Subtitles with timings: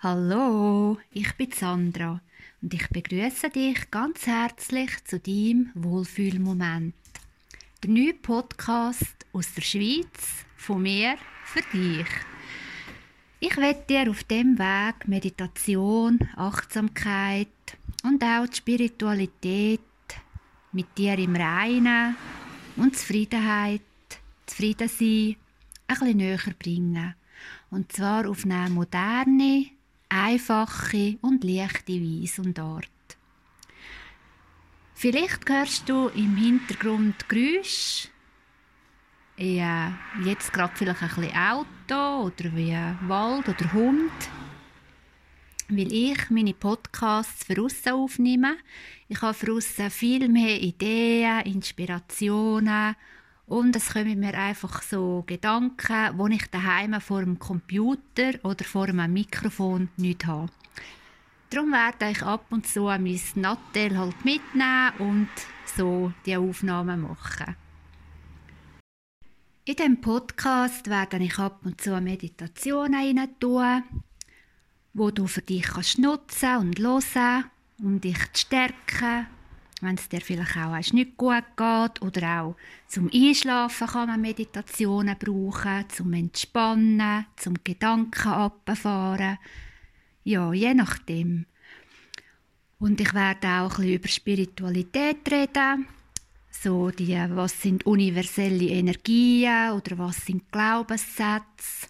[0.00, 2.20] Hallo, ich bin Sandra
[2.62, 6.94] und ich begrüße dich ganz herzlich zu deinem Wohlfühlmoment.
[7.82, 11.16] Der neue Podcast aus der Schweiz von mir
[11.46, 12.06] für dich.
[13.40, 17.48] Ich werde dir auf dem Weg Meditation, Achtsamkeit
[18.04, 19.80] und auch die Spiritualität
[20.70, 22.14] mit dir im Reinen
[22.76, 23.82] und Zufriedenheit,
[24.46, 25.34] zufrieden sein,
[25.88, 27.14] ein bisschen näher bringen.
[27.70, 29.77] Und zwar auf eine moderne,
[30.08, 32.88] einfache und leichte Weise und Art.
[34.94, 38.08] Vielleicht hörst du im Hintergrund Geräusche,
[39.36, 42.76] ja, jetzt gerade vielleicht ein bisschen Auto oder wie
[43.08, 44.10] Wald oder Hund,
[45.68, 48.56] weil ich meine Podcasts für aussen aufnehme.
[49.06, 49.54] Ich habe für
[49.90, 52.96] viel mehr Ideen, Inspirationen
[53.48, 58.88] und es kommen mir einfach so Gedanken, wo ich daheim vor dem Computer oder vor
[58.88, 60.52] einem Mikrofon nicht habe.
[61.50, 65.28] Darum werde ich ab und zu mein Nattel halt mitnehmen und
[65.64, 67.56] so die Aufnahmen machen.
[69.64, 73.82] In diesem Podcast werde ich ab und zu Meditationen rein tun,
[74.92, 77.44] wo du für dich kannst nutzen und hören,
[77.78, 79.26] um dich zu stärken
[79.80, 82.56] wenn es dir vielleicht auch nicht gut geht oder auch
[82.88, 89.38] zum Einschlafen kann man Meditationen brauchen, zum Entspannen, zum Gedanken abfahren.
[90.24, 91.46] Ja, je nachdem.
[92.78, 95.86] Und ich werde auch ein bisschen über Spiritualität reden.
[96.50, 101.88] So die, was sind universelle Energien oder was sind Glaubenssätze.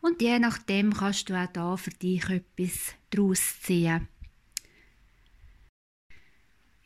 [0.00, 4.08] Und je nachdem kannst du auch da für dich etwas daraus ziehen.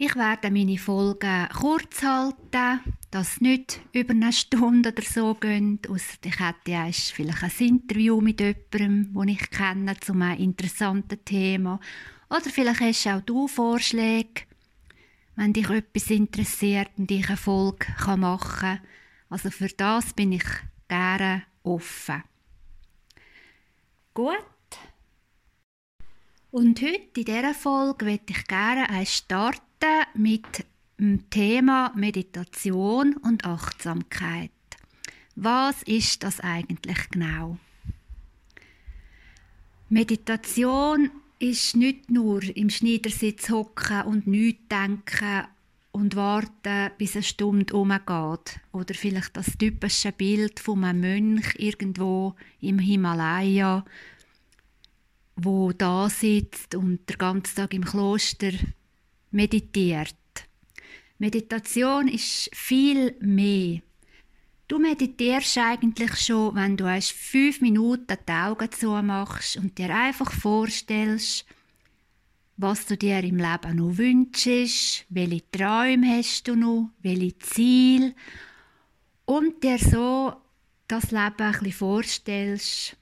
[0.01, 6.19] Ich werde meine Folgen kurz halten, dass nicht über eine Stunde oder so gehen, ausser
[6.25, 11.81] ich hätte ja vielleicht ein Interview mit jemandem, den ich kenne, zu einem interessanten Thema.
[12.31, 14.43] Oder vielleicht hast auch du Vorschläge,
[15.35, 18.81] wenn dich etwas interessiert und ich eine Folge machen kann.
[19.31, 20.47] Also für das bin ich
[20.87, 22.23] gerne offen.
[24.15, 24.39] Gut.
[26.53, 28.89] Und heute in dieser Folge möchte ich gerne
[29.79, 30.65] starten mit
[30.99, 34.51] dem Thema Meditation und Achtsamkeit.
[35.37, 37.59] Was ist das eigentlich genau?
[39.89, 45.47] Meditation ist nicht nur im Schneidersitz hocken und nichts denken
[45.93, 48.61] und warten, bis eine Stunde umgeht.
[48.73, 53.85] Oder vielleicht das typische Bild von einem Mönch irgendwo im Himalaya,
[55.37, 58.51] wo da sitzt und den ganzen Tag im Kloster
[59.31, 60.15] meditiert.
[61.19, 63.81] Meditation ist viel mehr.
[64.69, 70.31] Du meditierst eigentlich schon, wenn du erst fünf Minuten die Augen zumachst und dir einfach
[70.31, 71.47] vorstellst,
[72.57, 78.15] was du dir im Leben noch wünschst, welche Träume hast du noch, welche Ziele
[79.25, 80.35] und dir so
[80.87, 82.97] das Leben ein bisschen vorstellst,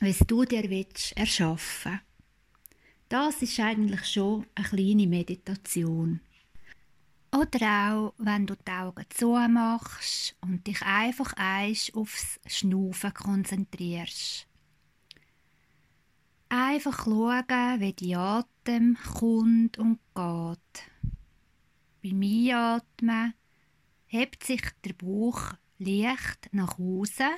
[0.00, 2.00] was du dir willst erschaffen
[3.08, 6.20] das ist eigentlich schon eine kleine Meditation.
[7.32, 14.46] Oder auch, wenn du die Augen zumachst und dich einfach eins aufs Schnaufen konzentrierst.
[16.48, 20.90] Einfach schauen, wie die Atem kommt und geht.
[22.02, 23.34] Beim Einatmen
[24.06, 27.34] hebt sich der Bauch leicht nach außen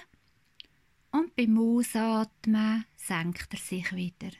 [1.12, 4.30] und beim Ausatmen senkt er sich wieder.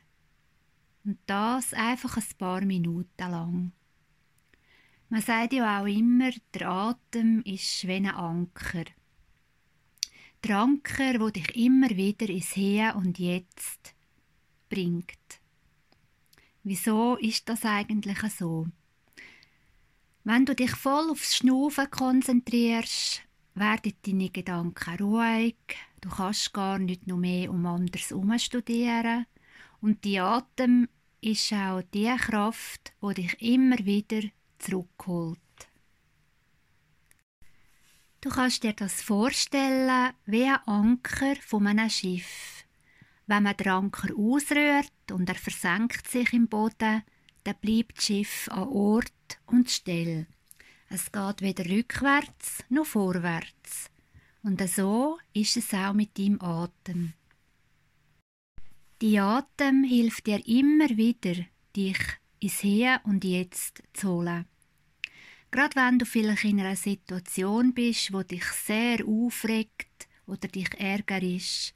[1.06, 3.72] Und das einfach ein paar Minuten lang.
[5.09, 8.84] Man sagt ja auch immer, der Atem ist wie ein Anker.
[10.43, 13.94] Der Anker, wo dich immer wieder ins Hier und Jetzt
[14.69, 15.41] bringt.
[16.65, 18.67] Wieso ist das eigentlich so?
[20.25, 23.23] Wenn du dich voll aufs Schnaufen konzentrierst,
[23.55, 25.55] werden deine Gedanken ruhig,
[26.00, 29.27] du kannst gar nicht noch mehr um anders herum studieren
[29.81, 30.88] und die Atem
[31.20, 34.22] ist auch die Kraft, die dich immer wieder
[34.58, 35.38] zurückholt.
[38.20, 42.64] Du kannst dir das vorstellen wie ein Anker von einem Schiff.
[43.26, 47.02] Wenn man den Anker ausrührt und er versenkt sich im Boden,
[47.44, 50.26] dann bleibt das Schiff an Ort und Stelle.
[50.88, 53.90] Es geht weder rückwärts noch vorwärts.
[54.42, 57.14] Und so ist es auch mit deinem Atem.
[59.02, 61.44] Die Atem hilft dir immer wieder,
[61.76, 61.98] dich
[62.40, 64.46] ins Hier und Jetzt zu holen.
[65.50, 71.75] Gerade wenn du vielleicht in einer Situation bist, wo dich sehr aufregt oder dich ärgerisch,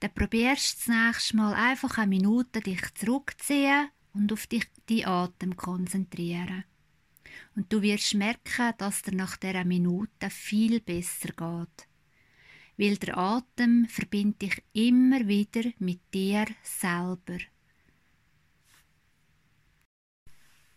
[0.00, 5.04] dann probierst du das nächste Mal einfach eine Minute dich zurückziehen und auf dich, die
[5.04, 6.64] Atem konzentrieren.
[7.56, 11.88] Und du wirst merken, dass dir nach dieser Minute viel besser geht.
[12.76, 17.38] Weil der Atem verbindet dich immer wieder mit dir selber.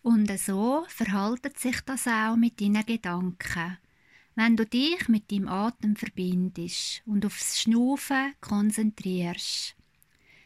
[0.02, 3.78] Und so verhaltet sich das auch mit deinen Gedanken.
[4.34, 9.74] Wenn du dich mit deinem Atem verbindest und aufs Schnaufen konzentrierst,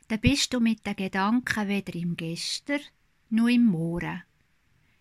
[0.09, 2.81] dann bist du mit den Gedanken weder im Gestern
[3.29, 4.23] noch im Morgen,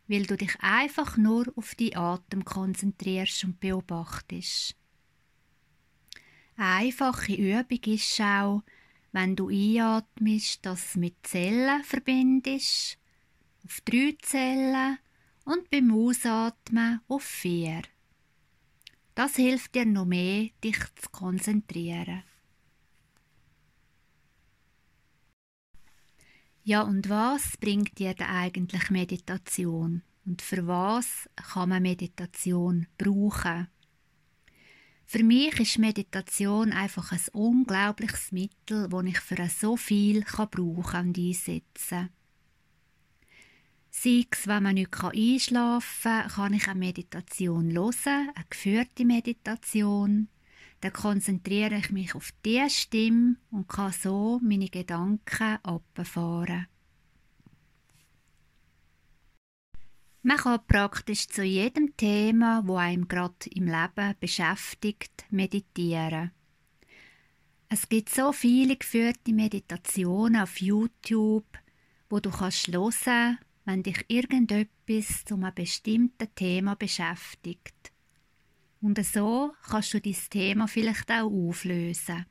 [0.08, 4.76] weil du dich einfach nur auf die Atem konzentrierst und beobachtest.
[6.56, 8.64] Eine einfache Übung ist auch,
[9.12, 12.98] wenn du einatmest, das mit Zellen verbindest,
[13.66, 14.98] auf drei Zellen
[15.46, 17.82] und beim Ausatmen auf vier.
[19.16, 22.24] Das hilft dir noch mehr, dich zu konzentrieren.
[26.64, 30.04] Ja, und was bringt dir denn eigentlich Meditation?
[30.26, 33.68] Und für was kann man Meditation brauchen?
[35.12, 41.18] Für mich ist Meditation einfach ein unglaubliches Mittel, das ich für so viel brauchen und
[41.18, 42.10] einsetzen kann.
[43.90, 50.30] Sei es, wenn man nicht einschlafen kann, kann ich eine Meditation hören, eine geführte Meditation.
[50.80, 56.68] Dann konzentriere ich mich auf diese Stimme und kann so meine Gedanken abfahren.
[60.24, 66.32] Man kann praktisch zu jedem Thema, wo einem gerade im Leben beschäftigt, meditieren.
[67.70, 71.58] Es gibt so viele geführte Meditationen auf YouTube,
[72.10, 77.92] wo du kannst hören wenn dich irgendetwas zu einem bestimmten Thema beschäftigt.
[78.80, 82.26] Und so kannst du dein Thema vielleicht auch auflösen.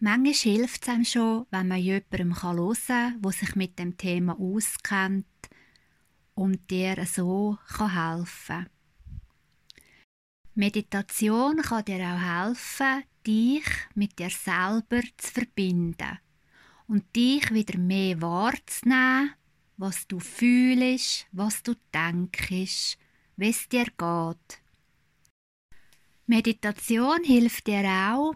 [0.00, 4.38] Manchmal hilft es einem schon, wenn man jemandem hören kann, der sich mit dem Thema
[4.40, 5.26] auskennt
[6.38, 8.70] und dir so helfen kann.
[10.54, 16.18] Meditation kann dir auch helfen, dich mit dir selber zu verbinden
[16.86, 19.34] und dich wieder mehr wahrzunehmen
[19.78, 22.98] was du fühlst, was du denkst,
[23.36, 24.60] wie es dir geht.
[26.26, 28.34] Meditation hilft dir auch,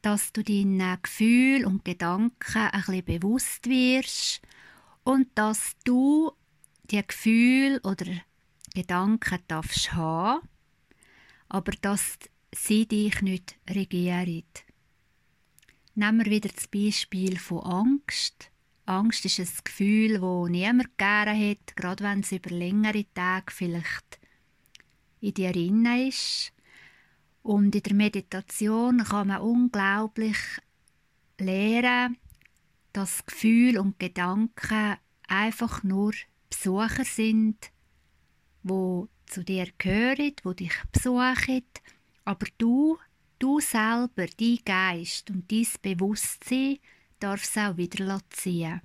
[0.00, 4.42] dass du deinen Gefühlen und Gedanken ein bisschen bewusst wirst
[5.02, 6.32] und dass du
[6.90, 8.06] die Gefühle oder
[8.74, 10.46] Gedanken darfst haben,
[11.48, 12.18] aber dass
[12.54, 14.44] sie dich nicht regieren.
[15.94, 18.50] Nehmen wir wieder das Beispiel von Angst.
[18.86, 24.18] Angst ist ein Gefühl, das niemand gerne hat, gerade wenn es über längere Tage vielleicht
[25.20, 26.52] in dir drin ist.
[27.42, 30.36] Und in der Meditation kann man unglaublich
[31.38, 32.18] lernen,
[32.92, 34.96] dass Gefühl und Gedanken
[35.28, 36.12] einfach nur
[36.56, 37.70] Besucher sind,
[38.62, 41.64] wo zu dir gehören, wo dich besuchen,
[42.24, 42.98] aber du,
[43.38, 46.78] du selber, dein Geist und dein Bewusstsein
[47.18, 48.80] darf es auch wieder ziehen.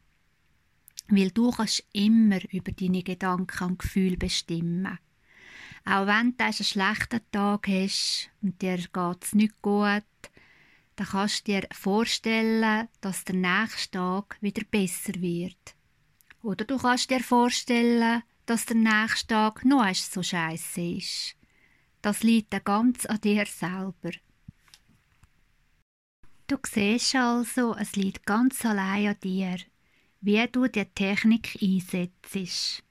[1.08, 5.00] Weil du kannst immer über deine Gedanken und Gefühle bestimmen.
[5.86, 10.04] Auch wenn du einen schlechten Tag hast und dir geht es nicht gut,
[10.96, 15.76] dann kannst du dir vorstellen, dass der nächste Tag wieder besser wird.
[16.42, 21.36] Oder du kannst dir vorstellen, dass der nächste Tag noch so scheiße ist.
[22.02, 24.12] Das liegt ganz an dir selber.
[26.48, 29.58] Du siehst also, es liegt ganz allein an dir,
[30.22, 32.84] wie du die Technik einsetzt.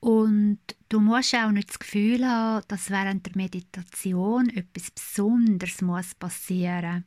[0.00, 6.14] Und du musst auch nicht das Gefühl haben, dass während der Meditation etwas Besonderes muss
[6.16, 7.04] passieren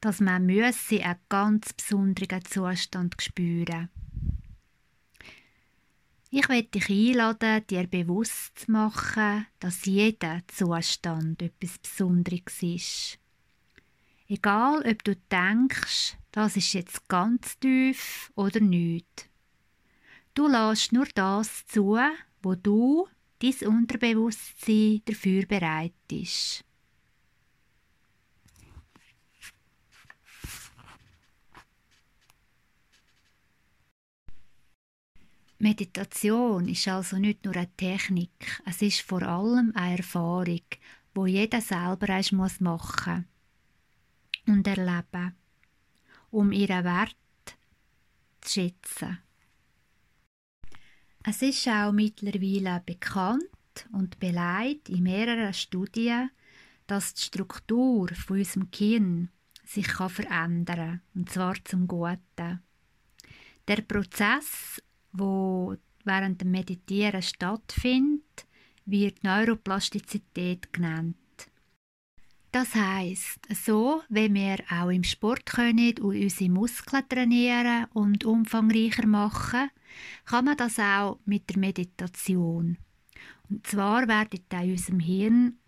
[0.00, 3.90] Dass man müsse einen ganz besonderen Zustand spüren
[6.30, 13.18] Ich möchte dich einladen, dir bewusst zu machen, dass jeder Zustand etwas Besonderes ist.
[14.28, 19.28] Egal, ob du denkst, das ist jetzt ganz tief oder nicht.
[20.34, 21.98] Du lässt nur das zu,
[22.40, 23.08] wo du,
[23.40, 26.64] dein Unterbewusstsein dafür bereit ist.
[35.62, 40.62] Meditation ist also nicht nur eine Technik, es ist vor allem eine Erfahrung,
[41.14, 42.60] wo jeder selber machen muss
[44.46, 45.34] und erleben,
[46.30, 47.14] um ihren Wert
[48.40, 49.18] zu schätzen.
[51.24, 53.44] Es ist auch mittlerweile bekannt
[53.92, 56.30] und beleidigt in mehreren Studien,
[56.86, 59.28] dass die Struktur von unserem Gehirn
[59.66, 62.62] sich verändern kann, und zwar zum Guten.
[63.68, 64.80] Der Prozess,
[65.12, 68.46] wo während dem Meditieren stattfindet,
[68.86, 71.16] wird Neuroplastizität genannt.
[72.52, 79.06] Das heißt, so wie wir auch im Sport können und unsere Muskeln trainieren und umfangreicher
[79.06, 79.70] machen,
[80.24, 82.76] kann man das auch mit der Meditation.
[83.48, 85.58] Und zwar werden in unserem Hirn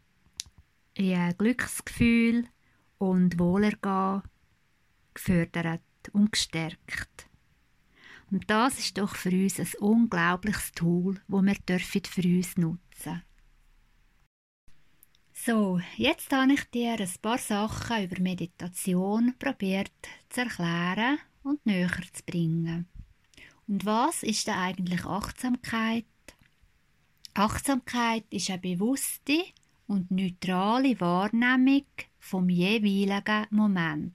[0.98, 2.46] ein Glücksgefühl
[2.98, 4.22] und Wohlergehen
[5.14, 5.82] gefördert
[6.12, 7.28] und gestärkt.
[8.32, 13.22] Und das ist doch für uns ein unglaubliches Tool, das wir für uns nutzen dürfen.
[15.34, 19.92] So, jetzt habe ich dir ein paar Sachen über Meditation probiert
[20.30, 22.88] zu erklären und näher zu bringen.
[23.68, 26.06] Und was ist denn eigentlich Achtsamkeit?
[27.34, 29.44] Achtsamkeit ist eine bewusste
[29.86, 31.84] und neutrale Wahrnehmung
[32.18, 34.14] vom jeweiligen Moment.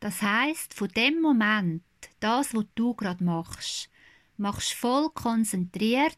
[0.00, 1.82] Das heißt, von dem Moment,
[2.20, 3.88] das, was du gerade machst,
[4.36, 6.16] machst voll konzentriert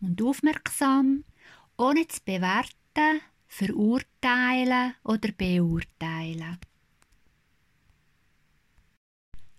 [0.00, 1.24] und aufmerksam,
[1.76, 6.58] ohne zu bewerten verurteilen oder beurteilen.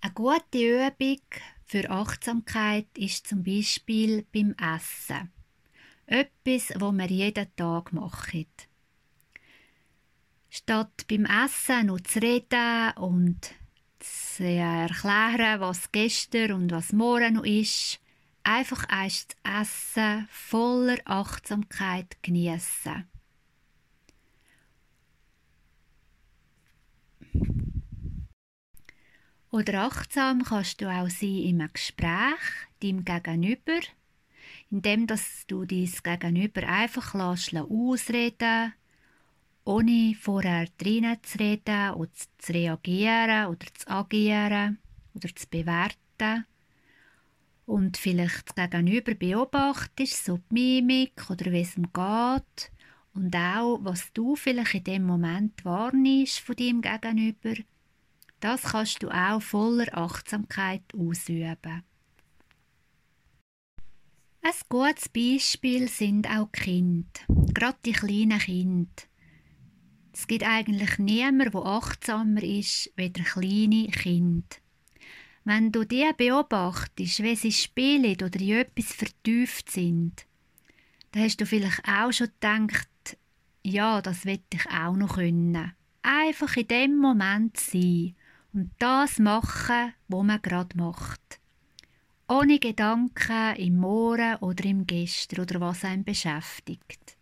[0.02, 1.22] Eine gute Übung
[1.66, 5.32] für Achtsamkeit ist zum Beispiel beim Essen.
[6.06, 8.48] Etwas, was wir jeden Tag machen.
[10.50, 13.56] Statt beim Essen noch zu reden und
[14.04, 18.00] zu erklären, was gestern und was morgen noch ist,
[18.44, 23.08] einfach erst das Essen voller Achtsamkeit genießen.
[29.52, 32.42] Oder achtsam kannst du auch sein im Gespräch,
[32.82, 33.80] deinem Gegenüber,
[34.72, 38.74] indem dass du dein Gegenüber einfach lässt, ausreden
[39.66, 44.80] ohne vorher drinnen zu reden oder zu reagieren oder zu agieren
[45.14, 46.46] oder zu bewerten.
[47.66, 52.72] Und vielleicht Gegenüber beobachtest, so die Mimik oder wie es ihm geht
[53.14, 57.54] und auch, was du vielleicht in dem Moment wahrnimmst von deinem Gegenüber
[58.44, 61.84] das kannst du auch voller Achtsamkeit ausüben.
[64.42, 67.08] Ein gutes Beispiel sind auch Kinder,
[67.54, 68.92] gerade die kleinen Kinder.
[70.14, 74.62] Es gibt eigentlich niemand, der achtsamer ist wie kleine Kind.
[75.44, 80.26] Wenn du die beobachtest, wie sie spielen oder in etwas vertieft sind,
[81.12, 83.18] dann hast du vielleicht auch schon gedacht,
[83.64, 85.74] ja, das will ich auch noch können.
[86.04, 88.16] Einfach in dem Moment sein
[88.54, 91.40] und das machen, was man gerade macht.
[92.28, 97.18] Ohne Gedanken im Morgen oder im Gestern oder was einen beschäftigt.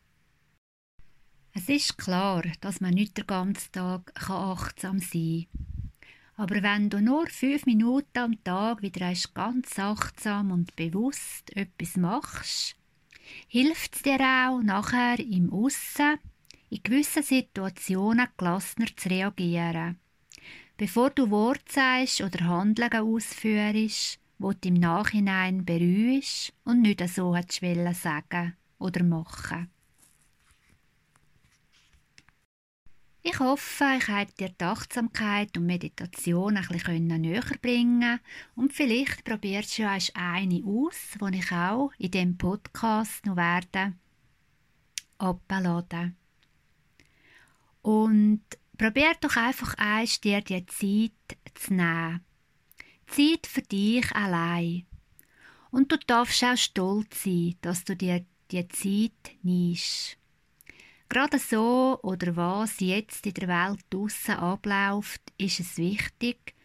[1.54, 5.92] Es ist klar, dass man nicht den ganzen Tag achtsam sein kann.
[6.38, 12.76] Aber wenn du nur fünf Minuten am Tag wieder ganz achtsam und bewusst etwas machst,
[13.48, 16.18] hilft es dir auch nachher im Aussen
[16.70, 20.00] in gewissen Situationen gelassener zu reagieren
[20.82, 27.36] bevor du Wort sagst oder Handlungen ausführst, wo du im Nachhinein bereust und nicht so
[27.36, 27.62] hättest
[28.02, 29.70] sagen oder machen.
[33.24, 38.20] Ich hoffe, ich konnte dir die Achtsamkeit und Meditation ein bisschen näher bringen
[38.56, 43.94] und vielleicht probierst du erst eine aus, die ich auch in diesem Podcast noch werde
[45.20, 46.18] abladen.
[47.84, 48.42] Und
[48.82, 52.22] Probier doch einfach eins, dir die Zeit zu nehmen.
[53.06, 54.88] Zeit für dich allein.
[55.70, 60.18] Und du darfst auch stolz sein, dass du dir die Zeit nimmst.
[61.12, 66.56] Gerade so oder was jetzt in der Welt draussen abläuft, ist es wichtig,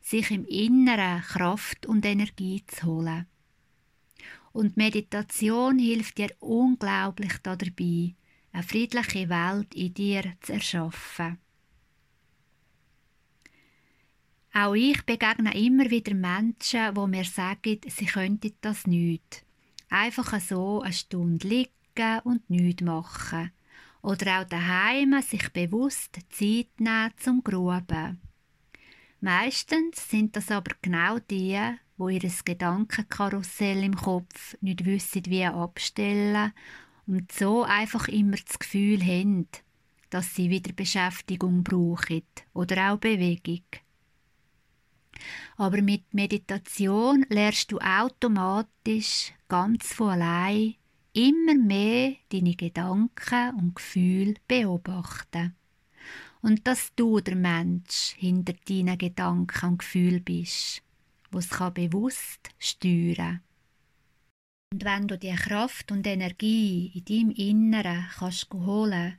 [0.00, 3.26] sich im Inneren Kraft und Energie zu holen.
[4.52, 8.14] Und Meditation hilft dir unglaublich dabei,
[8.52, 11.36] eine friedliche Welt in dir zu erschaffen.
[14.54, 19.44] Auch ich begegne immer wieder Menschen, wo mir sagen, sie könnten das nicht.
[19.90, 23.50] Einfach so eine Stunde liegen und nichts machen.
[24.02, 28.20] Oder auch daheim sich bewusst Zeit nehmen zum Gruben.
[29.20, 31.60] Meistens sind das aber genau die,
[31.98, 36.52] wo ihr Gedankenkarussell im Kopf nicht wissen, wie abstellen
[37.06, 39.46] und so einfach immer das Gefühl haben,
[40.08, 42.22] dass sie wieder Beschäftigung brauchen
[42.54, 43.64] oder auch Bewegung.
[45.56, 50.76] Aber mit Meditation lernst du automatisch ganz von allein
[51.12, 55.54] immer mehr deine Gedanken und Gefühle beobachten.
[56.42, 60.82] Und dass du der Mensch hinter deinen Gedanken und Gefühlen bist,
[61.30, 63.40] was bewusst steuern kann.
[64.72, 69.18] Und wenn du die Kraft und Energie in deinem Inneren kannst holen,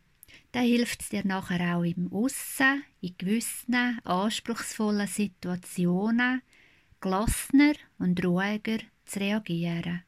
[0.54, 6.42] dann hilft es dir nachher auch im Aussen, in gewissen anspruchsvollen Situationen,
[7.02, 10.04] gelassener und ruhiger zu reagieren.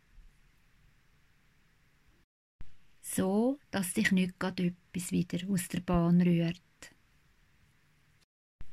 [3.13, 6.62] So, dass dich nicht gerade etwas wieder aus der Bahn rührt.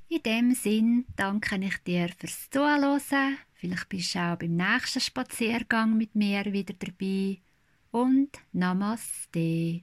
[0.09, 3.39] In dem Sinn danke ich dir fürs Zuhören.
[3.53, 7.39] Vielleicht bist du auch beim nächsten Spaziergang mit mir wieder dabei.
[7.91, 9.83] Und Namaste.